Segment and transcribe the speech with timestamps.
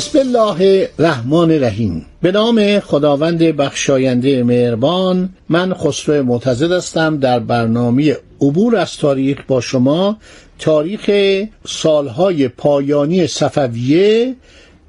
[0.00, 2.06] بسم الله الرحمن الرحیم.
[2.22, 7.16] به نام خداوند بخشاینده مهربان من خسرو معتزد هستم.
[7.16, 10.16] در برنامه عبور از تاریخ با شما
[10.58, 11.10] تاریخ
[11.66, 14.36] سالهای پایانی صفویه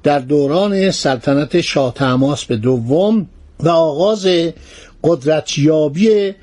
[0.02, 3.26] در دوران سلطنت شاه طهماسب به دوم
[3.60, 4.28] و آغاز
[5.04, 6.34] قدرتیابی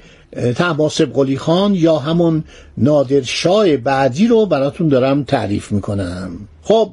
[0.56, 2.44] طهماسب قلی خان یا همون
[2.78, 6.32] نادرشاه بعدی رو براتون دارم تعریف می‌کنم.
[6.64, 6.92] خب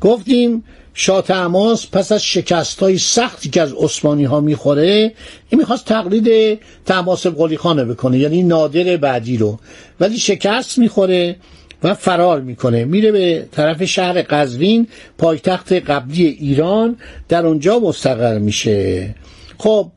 [0.00, 0.64] گفتیم
[0.98, 5.12] شاه تماس پس از شکست های سختی که از عثمانی ها می‌خوره
[5.48, 9.58] این می‌خواست تقلید تماس قلی خانه بکنه یعنی نادر بعدی رو.
[10.00, 11.36] ولی شکست می‌خوره
[11.82, 12.84] و فرار می‌کنه.
[12.84, 14.86] میره به طرف شهر قزوین
[15.18, 16.96] پایتخت قبلی ایران
[17.28, 19.14] در اونجا مستقر میشه.
[19.58, 19.90] خب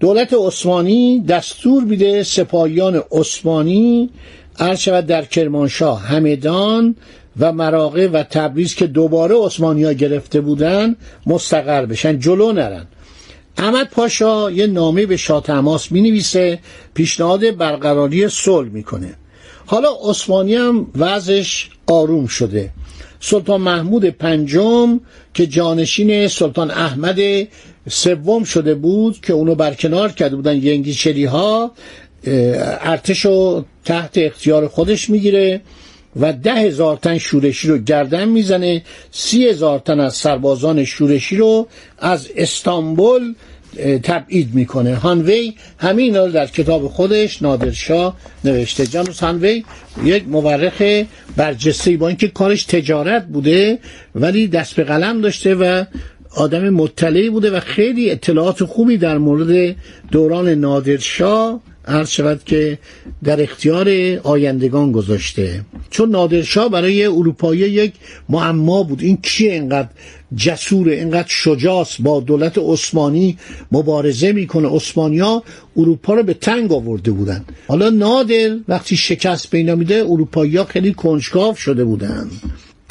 [0.00, 4.10] دولت عثمانی دستور میده سپاهیان عثمانی
[4.58, 6.96] عرض شود در کرمانشاه همدان
[7.40, 12.86] و مراغه و تبریز که دوباره عثمانی گرفته بودن مستقر بشن جلو نرن.
[13.56, 16.58] احمد پاشا یه نامه به شاه تماس می نویسه
[16.94, 19.14] پیشنهاد برقراری صلح می‌کنه.
[19.66, 22.70] حالا عثمانی هم وضعش آروم شده.
[23.20, 25.00] سلطان محمود پنجم
[25.34, 27.18] که جانشین سلطان احمد
[27.88, 31.72] سوم شده بود که اونو برکنار کرده بودن ینگیچری ها
[32.24, 35.60] ارتش رو تحت اختیار خودش می‌گیره
[36.20, 38.82] و ده هزار تن شورشی رو گردن می‌زنه.
[39.10, 41.68] سی هزار تن از سربازان شورشی رو
[41.98, 43.34] از استانبول
[44.02, 44.94] تبعید می‌کنه.
[44.94, 48.86] هانوی همین رو در کتاب خودش نادرشاه نوشته.
[48.86, 49.64] جانوس هانوی
[50.04, 51.04] یک مورخ
[51.36, 53.78] برجسته با اینکه کارش تجارت بوده
[54.14, 55.84] ولی دست به قلم داشته و
[56.36, 59.76] آدم مطلعی بوده و خیلی اطلاعات خوبی در مورد
[60.10, 62.78] دوران نادرشاه عرض شود که
[63.24, 63.88] در اختیار
[64.22, 65.64] آیندگان گذاشته.
[65.90, 67.92] چون نادرشاه برای اروپایی یک
[68.28, 69.02] معما بود.
[69.02, 69.88] این کیه اینقدر
[70.36, 73.38] جسور اینقدر شجاست با دولت عثمانی
[73.72, 74.68] مبارزه می‌کنه.
[74.68, 75.42] عثمانیا
[75.76, 77.44] اروپا رو به تنگ آورده بودن.
[77.68, 82.30] حالا نادر وقتی شکست پیدا میده اروپایی ها خیلی کنجکاو شده بودن.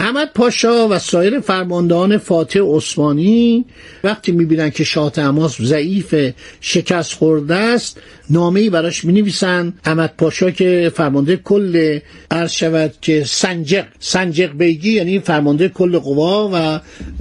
[0.01, 3.65] احمد پاشا و سایر فرماندهان فاتح عثمانی
[4.03, 6.15] وقتی می‌بینن که شاه تماس ضعیف
[6.61, 7.97] شکست خورده است
[8.29, 11.99] نامه براش می نویسن احمد پاشا که فرمانده کل
[12.31, 16.79] عرض شود که سنجق سنجق بیگی یعنی فرمانده کل قوا و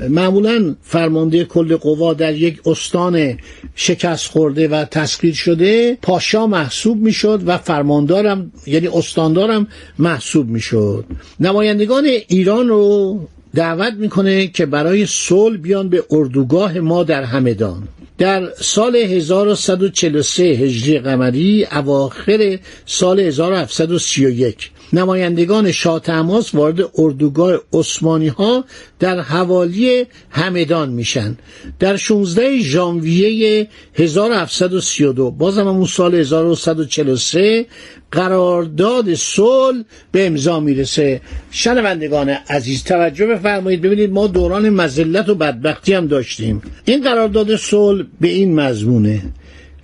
[0.09, 3.39] معمولا فرمانده کل قوا در یک استان
[3.75, 9.67] شکست خورده و تسخیر شده پاشا محسوب می‌شد و فرماندارم یعنی استاندارم
[9.99, 11.05] محسوب می‌شد.
[11.41, 13.21] نمایندگان ایران رو
[13.55, 17.89] دعوت می‌کنه که برای صلح بیان به اردوگاه ما در همدان.
[18.19, 28.65] در سال 1143 هجری قمری اواخر سال 1731 نمایندگان شاه تماس وارد اردوگاه عثمانی ها
[28.99, 31.37] در حوالی همدان میشن.
[31.79, 37.67] در 16 ژانویه 1732 بازم همون سال 1143
[38.13, 41.21] قرارداد صلح به امضا می‌رسه.
[41.51, 43.83] شنوندگان عزیز توجه بفرمایید.
[43.83, 46.63] ببینید ما دوران مزلت و بدبختی هم داشتیم.
[46.85, 49.23] این قرارداد صلح به این مضمونه.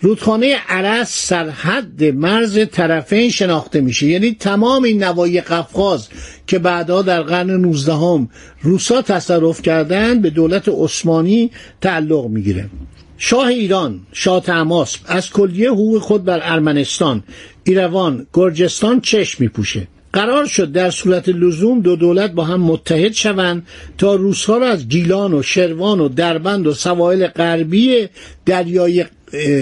[0.01, 4.07] رودخانه عرس سرحد مرز طرفین شناخته میشه.
[4.07, 6.09] یعنی تمام این نوای قفقاز
[6.47, 8.29] که بعدها در قرن 19 هم
[8.63, 12.71] روسا تصرف کردن به دولت عثمانی تعلق می‌گیره.
[13.19, 17.23] شاه ایران شاه تماس از کلیه حقوق خود بر ارمنستان
[17.65, 19.89] ایروان گرجستان چشم میپوشه.
[20.13, 23.67] قرار شد در صورت لزوم دو دولت با هم متحد شوند
[23.99, 28.09] تا روسها را از گیلان و شروان و دربند و سواحل غربی
[28.47, 29.05] دریای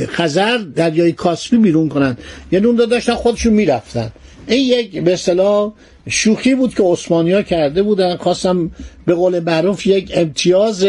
[0.06, 2.18] خزر دریای کاسپی بیرون کنند
[2.52, 4.12] یعنی اون داشتن خودشون می‌رفتن.
[4.46, 5.72] این یک به اصطلاح
[6.08, 8.16] شوخی بود که عثمانی کرده بودن.
[8.16, 8.70] خواستم
[9.06, 10.86] به قول معروف یک امتیاز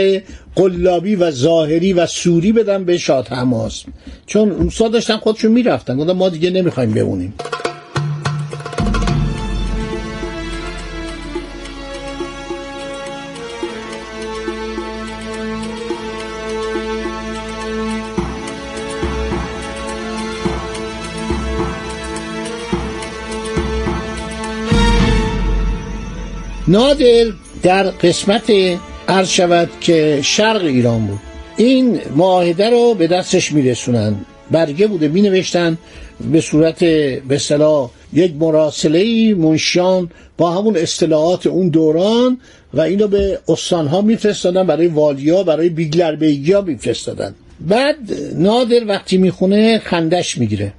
[0.56, 3.84] قلابی و ظاهری و سوری بدن به شاه حماس.
[4.26, 5.98] چون روسا داشتن خودشون می‌رفتن.
[5.98, 7.34] گفتن ما دیگه نمی‌خوایم بمونیم.
[26.76, 27.26] نادر
[27.64, 28.54] در قسمت
[29.08, 31.20] عرض شود که شرق ایران بود.
[31.58, 34.16] این معاهده رو به دستش میرسونن.
[34.52, 35.78] برگه بوده می نوشتن
[36.32, 36.84] به صورت
[37.28, 42.38] به صلاح یک مراسله منشیان با همون اصطلاحات اون دوران
[42.74, 47.36] و اینو به استانها میفرستادن برای والیا برای بیگلر بیگیا میفرستادن.
[47.62, 47.96] بعد
[48.36, 50.74] نادر وقتی می‌خونه خندش می‌گیره.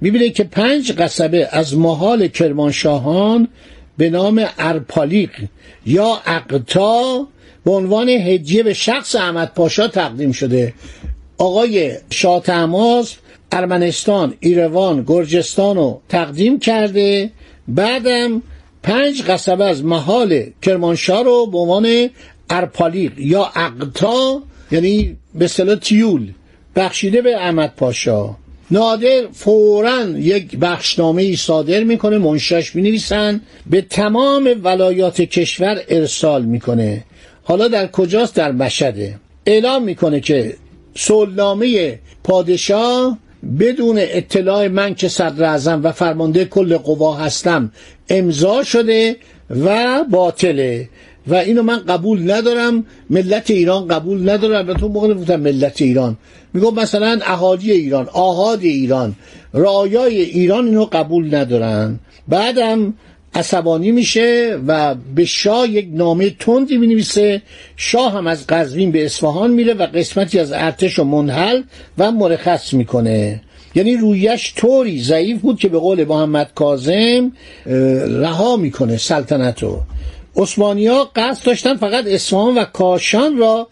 [0.00, 3.48] می‌بینه که پنج قصبه از محال کرمانشاهان
[4.00, 5.30] به نام ارپالیق
[5.86, 7.26] یا اقتا
[7.64, 10.74] به عنوان هدیه به شخص احمد پاشا تقدیم شده.
[11.38, 13.16] آقای شاه تماس
[13.52, 17.30] ارمنستان ایروان گرجستان رو تقدیم کرده.
[17.68, 18.42] بعدم
[18.82, 22.10] پنج قصبه از محال کرمانشاه رو به عنوان
[22.50, 26.32] ارپالیق یا اقتا یعنی به اصطلاح تیول
[26.76, 28.36] بخشیده به احمد پاشا.
[28.70, 33.40] نادر فورا یک بخشنامه ای صادر می‌کنه منشاش می‌نویسن
[33.70, 37.04] به تمام ولایات کشور ارسال می‌کنه.
[37.42, 39.14] حالا در کجاست؟ در مشهده.
[39.46, 40.56] اعلام می‌کنه که
[40.94, 43.18] سلنامه پادشاه
[43.60, 47.72] بدون اطلاع من که صدر اعظم و فرمانده کل قوا هستم
[48.08, 49.16] امضا شده
[49.64, 50.88] و باطله.
[51.26, 56.16] و اینو من قبول ندارم ملت ایران قبول ندارم و تو موقع نمی‌گفتم ملت ایران.
[56.54, 59.16] میگم مثلا اهالی ایران آهاد ایران
[59.52, 61.98] رایای ایران اینو قبول ندارن.
[62.28, 62.94] بعدم
[63.34, 67.42] عصبانی میشه و به شاه یک نامه تندی می‌نویسه.
[67.76, 71.62] شاه هم از قزوین به اصفهان میره و قسمتی از ارتش رو منحل
[71.98, 73.42] و مرخص می‌کنه.
[73.74, 77.32] یعنی رویش طوری ضعیف بود که به قول محمد کاظم
[78.20, 79.80] رها می‌کنه سلطنت رو
[80.36, 83.68] ها قصد داشتن فقط اصفهان و کاشان را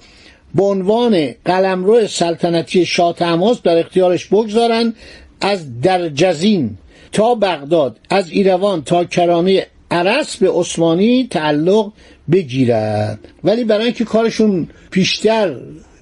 [0.55, 4.95] به عنوان قلمرو سلطنتی شاه تماس در اختیارش بگذارن
[5.41, 6.79] از درجزین
[7.13, 11.93] تا بغداد از ایروان تا کرانه عرس به عثمانی تعلق
[12.33, 13.19] بگیرد.
[13.45, 15.57] ولی برای اینکه کارشون پیشتر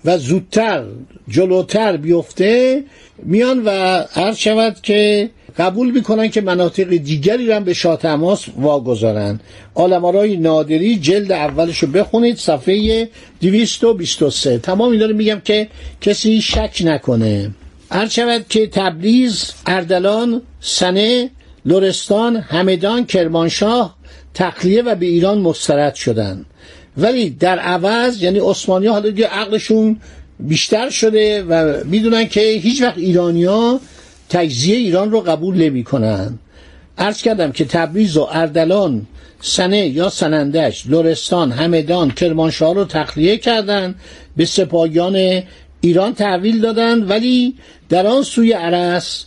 [0.05, 0.85] و زودتر
[1.29, 2.85] جلوتر بیفته
[3.23, 3.71] میان و
[4.15, 9.41] عرض شود که قبول می‌کنن که مناطق دیگری را به شاه تماس واگذارن.
[9.75, 13.09] آلمارای نادری جلد اولش رو بخونید صفحه
[13.41, 15.69] 223 تمام اینا رو میگم که
[16.01, 17.51] کسی شک نکنه.
[17.91, 21.31] عرض شود که تبریز اردلان سنه
[21.65, 23.97] لرستان همدان کرمانشاه
[24.35, 26.45] تقلیه و به ایران مسترد شدن.
[26.97, 30.01] ولی در عوض یعنی عثمانی حالا دیگه عقلشون
[30.41, 33.81] بیشتر شده و می‌دونن که هیچ وقت ایرانیا
[34.29, 36.39] تجزیه ایران رو قبول نمی کنن
[36.99, 39.07] عرض کردم که تبریز و اردلان
[39.41, 43.95] سنه یا سنندش لرستان همدان کرمانشاه رو تخلیه کردند
[44.37, 45.43] به سپاهیان
[45.81, 47.55] ایران تحویل دادند ولی
[47.89, 49.25] در آن سوی عرس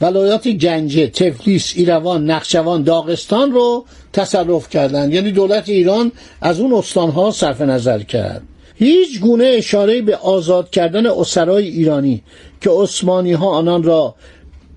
[0.00, 7.30] ولایات گنجه تفلیس ایروان نقشوان داغستان رو تصرف کردند یعنی دولت ایران از اون استانها
[7.30, 8.42] صرف نظر کرد.
[8.74, 12.22] هیچ گونه اشاره به آزاد کردن اسرای ایرانی
[12.60, 14.14] که عثمانی ها آنان را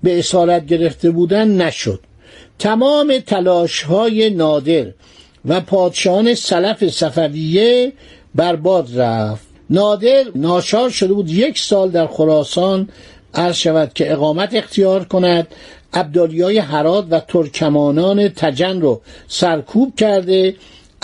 [0.04, 2.00] به اسارت گرفته بودند نشد.
[2.58, 4.86] تمام تلاش های نادر
[5.44, 7.92] و پادشاهان سلف صفویه
[8.34, 9.46] برباد رفت.
[9.70, 12.88] نادر ناشار شده بود یک سال در خراسان
[13.34, 15.46] عرض شود که اقامت اختیار کند.
[16.42, 20.54] های حراد و ترکمانان تجن رو سرکوب کرده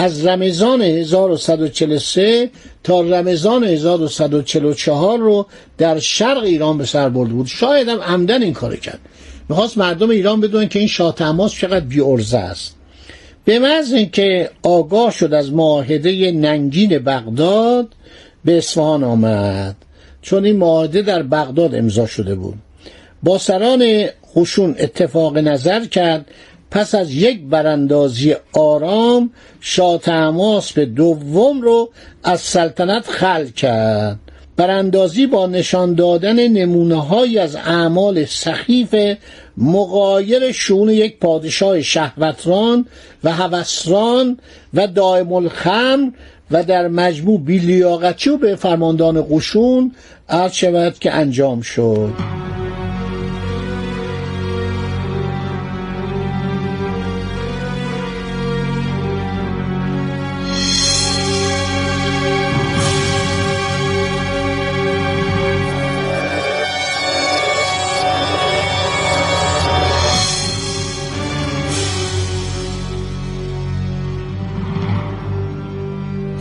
[0.01, 2.51] از رمضان 1143
[2.85, 5.47] تا رمضان 1144 رو
[5.79, 7.47] در شرق ایران به سر برده بود.
[7.47, 8.99] شاید هم عمدن این کار کرد.
[9.49, 12.77] می‌خواست مردم ایران بدونن که این شاه تماس چقدر بیارزه است.
[13.45, 17.89] به محض اینکه آگاه شد از معاهده ننگین بغداد
[18.45, 19.77] به اصفهان آمد.
[20.23, 22.59] چون این معاهده در بغداد امضا شده بود.
[23.23, 26.27] با سران خشون اتفاق نظر کرد
[26.71, 31.91] پس از یک براندازی آرام شاه تماس به دوم رو
[32.25, 34.19] از سلطنت خل کرد.
[34.57, 39.17] براندازی با نشان دادن نمونه از اعمال سخیف
[39.57, 42.87] مقایر شون یک پادشاه شهوتران
[43.25, 44.39] و هوسران
[44.75, 46.11] و دائم الخمر
[46.51, 49.95] و در مجموع بیلیاقتی و به فرماندان قشون
[50.29, 52.50] عرض شود که انجام شد.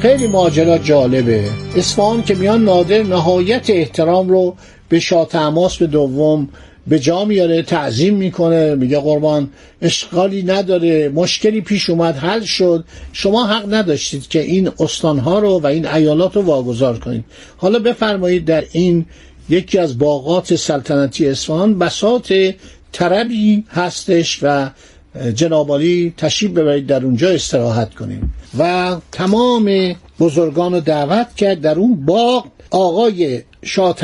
[0.02, 1.50] خیلی ماجرا جالبه.
[1.76, 4.56] اصفهان که میان نادر نهایت احترام رو
[4.90, 5.28] به شاه
[5.80, 6.50] به دوم
[6.88, 9.50] به جا میاره تعظیم می‌کنه میگه قربان
[9.82, 12.86] اشکالی نداره مشکلی پیش اومد حل شد.
[13.14, 17.26] شما حق نداشتید که این استانها رو و این ایالات رو واگذار کنید.
[17.58, 19.06] حالا بفرمایید در این
[19.50, 22.34] یکی از باغات سلطنتی اصفهان بساط
[22.92, 24.70] طربی هستش و
[25.36, 28.34] جنابالی تشریف ببرید در اونجا استراحت کنیم.
[28.60, 33.96] و تمام بزرگان رو دعوت کرد در اون باغ آقای شاه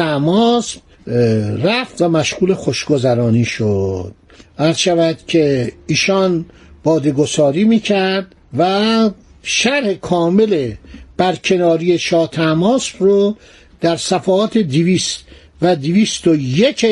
[1.63, 4.13] رفت و مشغول خوشگذرانی شد.
[4.59, 6.45] عرض شود که ایشان
[6.83, 9.09] بادگساری می‌کرد و
[9.43, 10.71] شرح کامل
[11.17, 13.35] برکناری شاه تماس رو
[13.81, 15.19] در صفحات دیویست
[15.61, 16.85] و دیویست و یک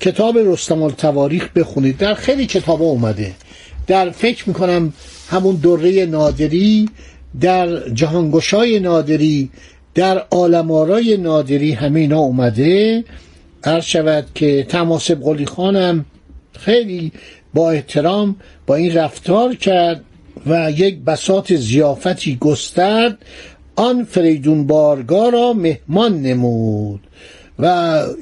[0.00, 1.98] کتاب رستم التواریخ بخونید.
[1.98, 3.32] در خیلی کتاب اومده.
[3.88, 4.92] در فکر می‌کنم
[5.28, 6.88] همون دوره نادری
[7.40, 9.50] در جهانگشای نادری
[9.94, 13.04] در آلمارای نادری همه اینا اومده.
[13.64, 16.04] عرض شود که تماسب قلی خانم
[16.52, 17.12] خیلی
[17.54, 20.04] با احترام با این رفتار کرد
[20.46, 23.18] و یک بسات زیافتی گسترد.
[23.76, 27.00] آن فریدون بارگاه را مهمان نمود.
[27.58, 27.66] و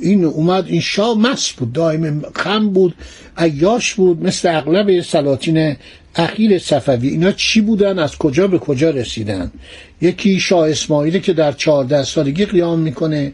[0.02, 2.95] این اومد این شاه مس بود دائم خم بود
[3.37, 5.76] عیاش بود مثل اغلب سلاطین
[6.16, 7.09] اخیر صفوی.
[7.09, 9.52] اینا چی بودن؟ از کجا به کجا رسیدن؟
[10.00, 13.33] یکی شاه اسماعیل که در چهارده سالگی قیام می‌کنه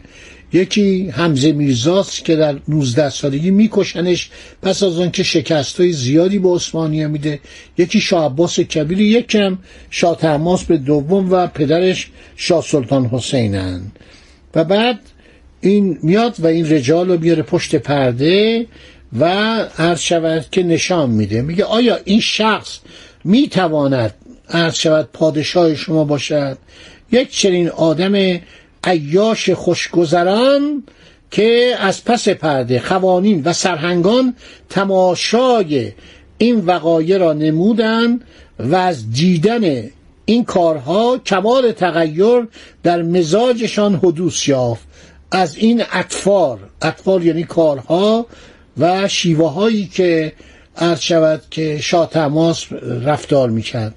[0.53, 4.29] یکی حمزه میرزاست که در 19 سالگی میکشنش
[4.61, 7.39] پس از آنکه شکست های زیادی به عثمانیه میده.
[7.77, 9.57] یکی شاه عباس کبیر یکم
[9.89, 13.81] شاه تماس به دوم و پدرش شاه سلطان حسینن.
[14.55, 14.99] و بعد
[15.63, 18.65] این میاد و این رجال رو بیاره پشت پرده
[19.19, 19.25] و
[19.77, 21.41] عرض شود که نشان میده.
[21.41, 22.79] میگه آیا این شخص
[23.23, 24.13] می‌تواند
[24.49, 26.57] عرض شود پادشاه شما باشد؟
[27.11, 28.39] یک چنین آدم
[28.83, 30.83] عیاش خوشگذران
[31.31, 34.35] که از پس پرده خوانین و سرهنگان
[34.69, 35.91] تماشای
[36.37, 38.19] این وقایع را نمودن
[38.59, 39.83] و از دیدن
[40.25, 42.47] این کارها کمال تغییر
[42.83, 44.92] در مزاجشان حدوث یافت.
[45.33, 48.25] از این اطفار اطفار یعنی کارها
[48.77, 50.33] و شیوه هایی که
[50.77, 52.65] عرض شود که شاه تماس
[53.03, 53.95] رفتار می‌کرد.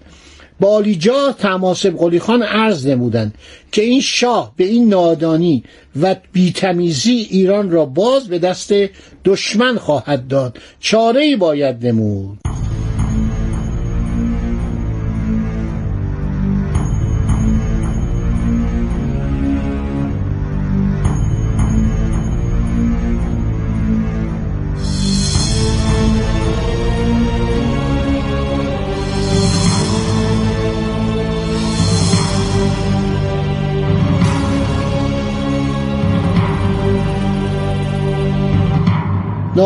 [0.60, 3.34] با آلیجا تماسب قلی خان عرض نمودند
[3.72, 5.64] که این شاه به این نادانی
[6.00, 8.74] و بیتمیزی ایران را باز به دست
[9.24, 10.58] دشمن خواهد داد.
[10.80, 12.45] چاره باید نمود.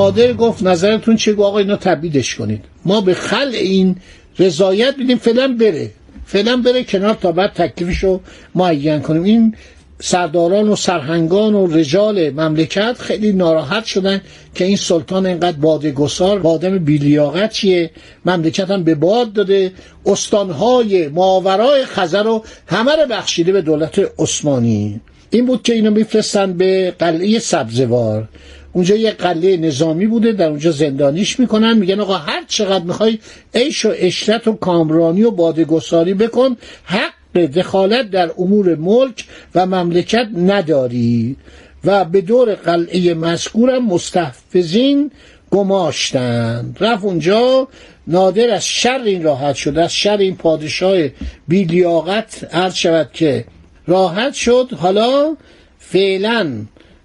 [0.01, 2.65] نادر گفت نظرتون چه آقا اینا تبیدش کنید.
[2.85, 3.97] ما به خل این
[4.39, 5.91] رضایت بدیم فعلا بره.
[6.27, 8.05] فعلا بره کنار تا بعد تکلیفش
[8.55, 9.23] معین کنیم.
[9.23, 9.55] این
[10.03, 14.21] سرداران و سرهنگان و رجال مملکت خیلی ناراحت شدن
[14.55, 17.91] که این سلطان اینقدر بادگسار با آدم بیلیاقت چیه؟
[18.25, 19.73] مملکت هم به باد داده.
[20.07, 25.01] استانهای ماورای خزر رو همه رو بخشیده به دولت عثمانی.
[25.31, 28.29] این بود که اینو میفرستن به قلعه سبزوار.
[28.73, 31.79] اونجا یه قلعه نظامی بوده در اونجا زندانیش می‌کنن.
[31.79, 33.19] میگن آقا هر چقدر می‌خوای
[33.55, 39.25] عیش و اشرت و کامرانی و بادگساری بکن حق دخالت در امور ملک
[39.55, 41.37] و مملکت نداری.
[41.85, 45.11] و به دور قلعه مذکورم مستحفظین
[45.51, 47.69] گماشتند رفت اونجا
[48.07, 50.99] نادر از شر این راحت شد از شر این پادشاه
[51.49, 53.45] بیلیاقت عرض شود که
[53.87, 54.69] راحت شد.
[54.77, 55.37] حالا
[55.79, 56.53] فعلا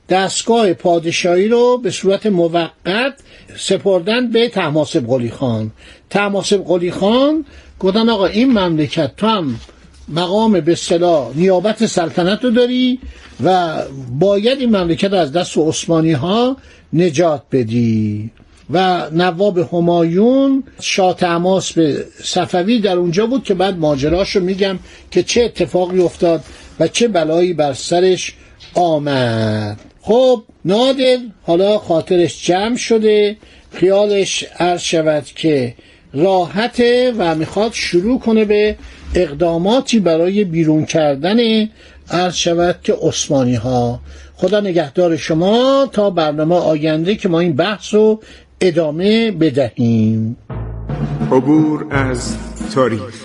[0.09, 3.13] دستگاه پادشاهی رو به صورت موقت
[3.57, 5.71] سپردن به تماسب قلی خان.
[6.09, 7.45] تماسب قلی خان
[7.79, 9.59] گفتن آقا این مملکت تو هم
[10.09, 13.00] مقام به صلاح نیابت سلطنت رو داری
[13.43, 13.77] و
[14.19, 16.57] باید این مملکت از دست عثمانی ها
[16.93, 18.31] نجات بدی.
[18.69, 24.79] و نواب همایون شاه تماس به صفوی در اونجا بود که بعد ماجراش رو میگم
[25.12, 26.43] که چه اتفاقی افتاد
[26.79, 28.33] و چه بلایی بر سرش
[28.74, 29.79] آمد.
[30.07, 33.38] خب نادر حالا خاطرش جمع شده
[33.71, 35.74] خیالش عرض شود که
[36.13, 38.75] راحته و می‌خواد شروع کنه به
[39.15, 41.38] اقداماتی برای بیرون کردن
[42.09, 44.00] عرض شود که عثمانی ها
[44.35, 48.21] خدا نگهدار شما تا برنامه آینده که ما این بحث رو
[48.62, 50.38] ادامه بدهیم.
[51.31, 52.38] عبور از
[52.75, 53.25] تاریخ.